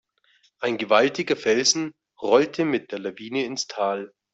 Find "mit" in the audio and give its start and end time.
2.65-2.91